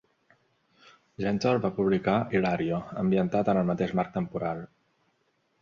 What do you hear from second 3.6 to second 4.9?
el mateix marc temporal.